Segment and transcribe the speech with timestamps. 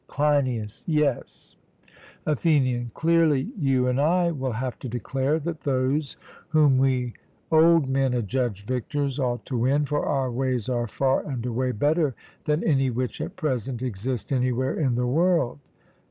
[0.07, 1.55] CLEINIAS: Yes.
[2.25, 6.17] ATHENIAN: Clearly you and I will have to declare that those
[6.49, 7.13] whom we
[7.51, 12.15] old men adjudge victors ought to win; for our ways are far and away better
[12.45, 15.59] than any which at present exist anywhere in the world.